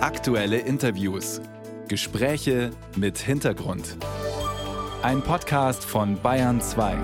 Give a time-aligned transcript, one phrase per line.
[0.00, 1.40] Aktuelle Interviews.
[1.88, 3.96] Gespräche mit Hintergrund.
[5.02, 6.96] Ein Podcast von Bayern 2.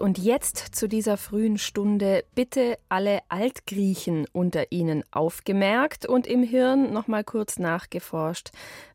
[0.00, 6.94] Und jetzt zu dieser frühen Stunde bitte alle Altgriechen unter Ihnen aufgemerkt und im Hirn
[6.94, 8.48] nochmal kurz nachgeforscht,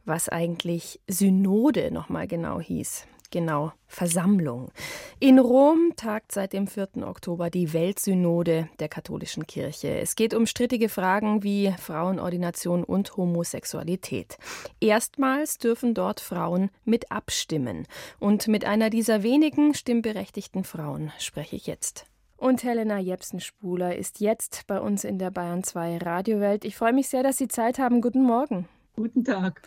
[0.03, 4.71] was eigentlich Synode nochmal genau hieß genau Versammlung.
[5.19, 6.89] In Rom tagt seit dem 4.
[7.03, 9.99] Oktober die Weltsynode der katholischen Kirche.
[9.99, 14.37] Es geht um strittige Fragen wie Frauenordination und Homosexualität.
[14.79, 17.87] Erstmals dürfen dort Frauen mit abstimmen.
[18.19, 22.05] Und mit einer dieser wenigen stimmberechtigten Frauen spreche ich jetzt.
[22.37, 26.65] Und Helena Jepsen-Spuler ist jetzt bei uns in der Bayern 2 Radiowelt.
[26.65, 28.01] Ich freue mich sehr, dass Sie Zeit haben.
[28.01, 28.67] Guten Morgen.
[28.95, 29.61] Guten Tag.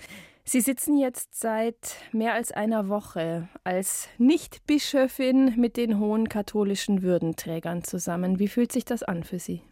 [0.47, 7.83] Sie sitzen jetzt seit mehr als einer Woche als Nichtbischöfin mit den hohen katholischen Würdenträgern
[7.83, 8.39] zusammen.
[8.39, 9.63] Wie fühlt sich das an für Sie?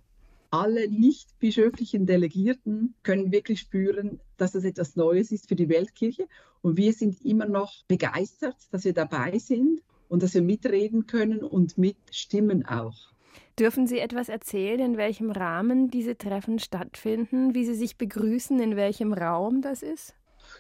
[0.51, 6.27] Alle nicht bischöflichen Delegierten können wirklich spüren, dass es etwas Neues ist für die Weltkirche.
[6.63, 11.43] Und wir sind immer noch begeistert, dass wir dabei sind und dass wir mitreden können
[11.43, 13.13] und mitstimmen auch.
[13.59, 18.77] Dürfen Sie etwas erzählen, in welchem Rahmen diese Treffen stattfinden, wie Sie sich begrüßen, in
[18.77, 20.15] welchem Raum das ist?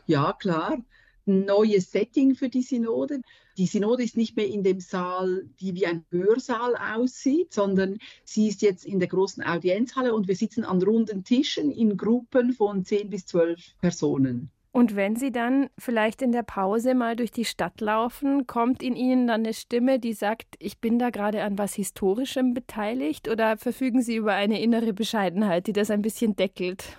[0.06, 0.78] Ja, klar.
[1.26, 3.20] Ein neues Setting für die Synode.
[3.56, 8.48] Die Synode ist nicht mehr in dem Saal, die wie ein Hörsaal aussieht, sondern sie
[8.48, 12.84] ist jetzt in der großen Audienzhalle und wir sitzen an runden Tischen in Gruppen von
[12.84, 14.50] zehn bis zwölf Personen.
[14.74, 18.96] Und wenn Sie dann vielleicht in der Pause mal durch die Stadt laufen, kommt in
[18.96, 23.28] Ihnen dann eine Stimme, die sagt, ich bin da gerade an was Historischem beteiligt?
[23.28, 26.96] Oder verfügen Sie über eine innere Bescheidenheit, die das ein bisschen deckelt?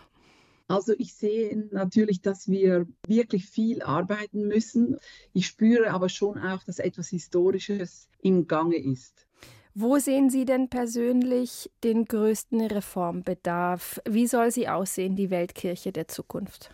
[0.74, 4.98] Also ich sehe natürlich, dass wir wirklich viel arbeiten müssen.
[5.32, 9.28] Ich spüre aber schon auch, dass etwas Historisches im Gange ist.
[9.76, 14.02] Wo sehen Sie denn persönlich den größten Reformbedarf?
[14.10, 16.72] Wie soll sie aussehen, die Weltkirche der Zukunft?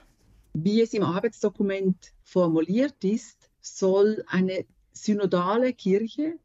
[0.53, 6.39] Wie es im Arbeitsdokument formuliert ist, soll eine synodale Kirche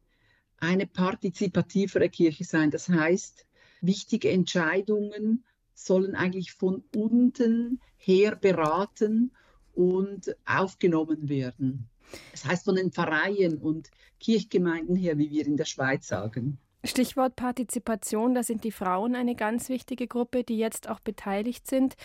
[0.57, 2.69] eine partizipativere Kirche sein.
[2.69, 3.45] Das heißt,
[3.79, 5.45] wichtige Entscheidungen
[5.85, 9.31] sollen eigentlich von unten her beraten
[9.73, 11.89] und aufgenommen werden.
[12.31, 16.59] Das heißt von den Pfarreien und Kirchgemeinden her, wie wir in der Schweiz sagen.
[16.85, 21.95] Stichwort Partizipation, da sind die Frauen eine ganz wichtige Gruppe, die jetzt auch beteiligt sind.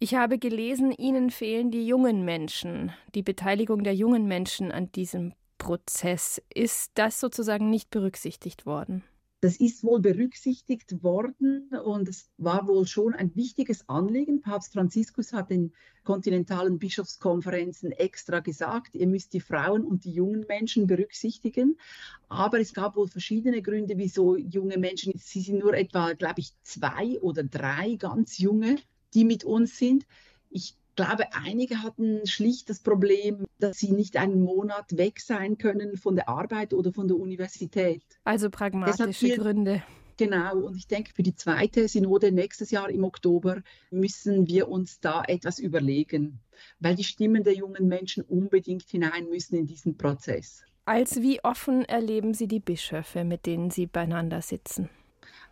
[0.00, 5.34] Ich habe gelesen, Ihnen fehlen die jungen Menschen, die Beteiligung der jungen Menschen an diesem
[5.58, 6.42] Prozess.
[6.52, 9.04] Ist das sozusagen nicht berücksichtigt worden?
[9.44, 14.40] Das ist wohl berücksichtigt worden und es war wohl schon ein wichtiges Anliegen.
[14.40, 20.46] Papst Franziskus hat in kontinentalen Bischofskonferenzen extra gesagt, ihr müsst die Frauen und die jungen
[20.48, 21.76] Menschen berücksichtigen.
[22.30, 26.54] Aber es gab wohl verschiedene Gründe, wieso junge Menschen, sie sind nur etwa, glaube ich,
[26.62, 28.76] zwei oder drei ganz junge,
[29.12, 30.06] die mit uns sind.
[30.48, 35.96] Ich glaube, einige hatten schlicht das Problem, dass sie nicht einen Monat weg sein können
[35.96, 38.02] von der Arbeit oder von der Universität.
[38.24, 39.82] Also pragmatische viel, Gründe.
[40.16, 45.00] Genau, und ich denke, für die zweite Synode nächstes Jahr im Oktober müssen wir uns
[45.00, 46.38] da etwas überlegen,
[46.78, 50.62] weil die Stimmen der jungen Menschen unbedingt hinein müssen in diesen Prozess.
[50.84, 54.88] Als wie offen erleben Sie die Bischöfe, mit denen Sie beieinander sitzen?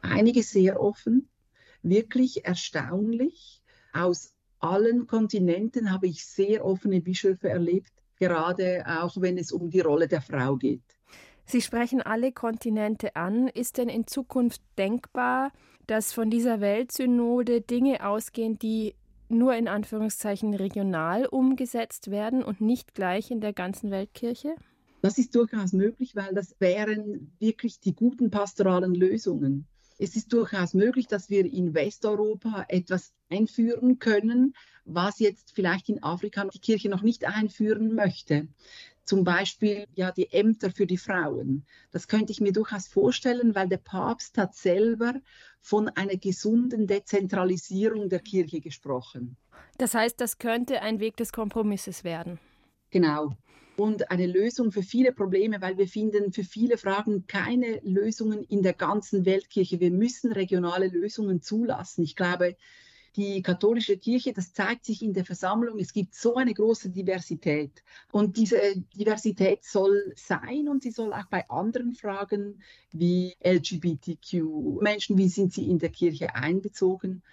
[0.01, 1.29] Einige sehr offen,
[1.83, 3.63] wirklich erstaunlich.
[3.95, 4.32] Aus
[4.63, 10.09] allen Kontinenten habe ich sehr offene Bischöfe erlebt, gerade auch wenn es um die Rolle
[10.09, 10.83] der Frau geht.
[11.45, 13.49] Sie sprechen alle Kontinente an.
[13.49, 15.53] Ist denn in Zukunft denkbar,
[15.87, 18.95] dass von dieser Weltsynode Dinge ausgehen, die
[19.29, 24.55] nur in Anführungszeichen regional umgesetzt werden und nicht gleich in der ganzen Weltkirche?
[25.01, 29.67] Das ist durchaus möglich, weil das wären wirklich die guten pastoralen Lösungen.
[30.03, 34.53] Es ist durchaus möglich, dass wir in Westeuropa etwas einführen können,
[34.85, 38.49] was jetzt vielleicht in Afrika die Kirche noch nicht einführen möchte.
[39.05, 41.65] Zum Beispiel ja die Ämter für die Frauen.
[41.93, 45.15] Das könnte ich mir durchaus vorstellen, weil der Papst hat selber
[45.61, 49.37] von einer gesunden Dezentralisierung der Kirche gesprochen.
[49.79, 52.41] Das heißt, das könnte ein Weg des Kompromisses werden.
[52.91, 53.37] Genau
[53.83, 58.63] und eine Lösung für viele Probleme, weil wir finden für viele Fragen keine Lösungen in
[58.63, 59.81] der ganzen Weltkirche.
[59.81, 62.05] Wir müssen regionale Lösungen zulassen.
[62.05, 62.57] Ich glaube,
[63.17, 67.83] die katholische Kirche, das zeigt sich in der Versammlung, es gibt so eine große Diversität.
[68.13, 68.61] Und diese
[68.97, 72.63] Diversität soll sein und sie soll auch bei anderen Fragen
[72.93, 77.25] wie LGBTQ, Menschen, wie sind sie in der Kirche einbezogen.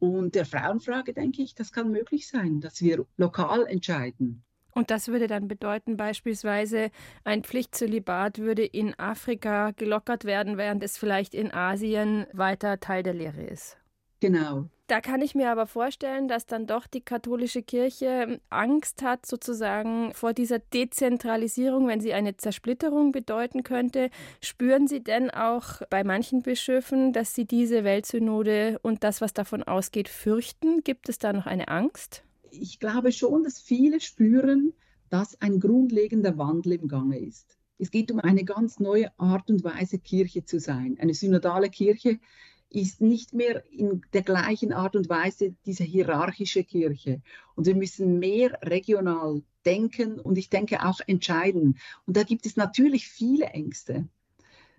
[0.00, 4.42] Und der Frauenfrage denke ich, das kann möglich sein, dass wir lokal entscheiden.
[4.74, 6.90] Und das würde dann bedeuten, beispielsweise
[7.24, 13.14] ein Pflichtzölibat würde in Afrika gelockert werden, während es vielleicht in Asien weiter Teil der
[13.14, 13.76] Lehre ist.
[14.20, 14.66] Genau.
[14.86, 20.12] Da kann ich mir aber vorstellen, dass dann doch die katholische Kirche Angst hat, sozusagen
[20.12, 24.10] vor dieser Dezentralisierung, wenn sie eine Zersplitterung bedeuten könnte.
[24.40, 29.62] Spüren Sie denn auch bei manchen Bischöfen, dass sie diese Weltsynode und das, was davon
[29.62, 30.84] ausgeht, fürchten?
[30.84, 32.22] Gibt es da noch eine Angst?
[32.54, 34.74] Ich glaube schon, dass viele spüren,
[35.08, 37.58] dass ein grundlegender Wandel im Gange ist.
[37.78, 40.98] Es geht um eine ganz neue Art und Weise, Kirche zu sein.
[41.00, 42.20] Eine synodale Kirche
[42.68, 47.22] ist nicht mehr in der gleichen Art und Weise diese hierarchische Kirche.
[47.54, 51.78] Und wir müssen mehr regional denken und ich denke auch entscheiden.
[52.06, 54.08] Und da gibt es natürlich viele Ängste.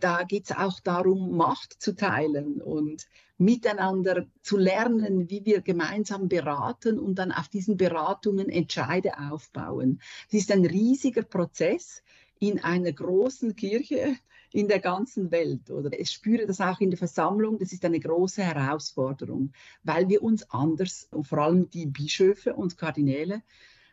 [0.04, 3.08] Da geht es auch darum, Macht zu teilen und
[3.38, 10.02] miteinander zu lernen, wie wir gemeinsam beraten und dann auf diesen Beratungen Entscheide aufbauen.
[10.28, 12.04] Es ist ein riesiger Prozess
[12.38, 14.18] in einer großen Kirche
[14.52, 15.72] in der ganzen Welt.
[15.72, 17.58] Oder ich spüre das auch in der Versammlung.
[17.58, 19.54] Das ist eine große Herausforderung,
[19.84, 23.42] weil wir uns anders, und vor allem die Bischöfe und Kardinäle,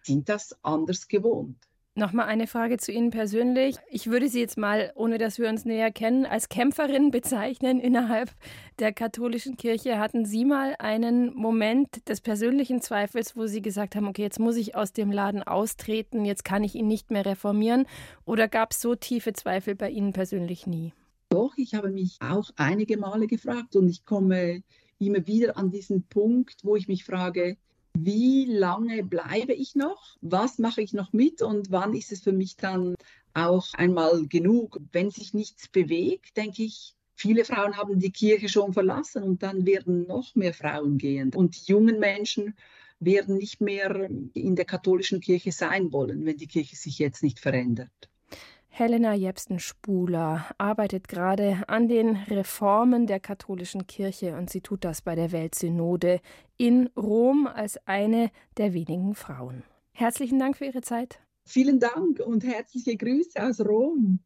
[0.02, 1.69] sind das anders gewohnt.
[1.96, 3.74] Nochmal eine Frage zu Ihnen persönlich.
[3.90, 8.30] Ich würde Sie jetzt mal, ohne dass wir uns näher kennen, als Kämpferin bezeichnen innerhalb
[8.78, 9.98] der katholischen Kirche.
[9.98, 14.56] Hatten Sie mal einen Moment des persönlichen Zweifels, wo Sie gesagt haben, okay, jetzt muss
[14.56, 17.86] ich aus dem Laden austreten, jetzt kann ich ihn nicht mehr reformieren?
[18.24, 20.92] Oder gab es so tiefe Zweifel bei Ihnen persönlich nie?
[21.28, 24.62] Doch, ich habe mich auch einige Male gefragt und ich komme
[25.00, 27.56] immer wieder an diesen Punkt, wo ich mich frage,
[27.96, 32.32] wie lange bleibe ich noch, was mache ich noch mit und wann ist es für
[32.32, 32.94] mich dann
[33.34, 34.80] auch einmal genug.
[34.92, 39.66] Wenn sich nichts bewegt, denke ich, viele Frauen haben die Kirche schon verlassen und dann
[39.66, 41.34] werden noch mehr Frauen gehen.
[41.34, 42.54] Und die jungen Menschen
[42.98, 47.40] werden nicht mehr in der katholischen Kirche sein wollen, wenn die Kirche sich jetzt nicht
[47.40, 48.09] verändert.
[48.72, 55.16] Helena Jepsen-Spuler arbeitet gerade an den Reformen der katholischen Kirche und sie tut das bei
[55.16, 56.20] der Weltsynode
[56.56, 59.64] in Rom als eine der wenigen Frauen.
[59.92, 61.20] Herzlichen Dank für Ihre Zeit.
[61.44, 64.20] Vielen Dank und herzliche Grüße aus Rom.